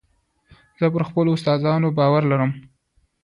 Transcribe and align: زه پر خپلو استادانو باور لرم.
زه 0.79 0.85
پر 0.93 1.01
خپلو 1.09 1.29
استادانو 1.35 1.89
باور 1.97 2.23
لرم. 2.31 2.51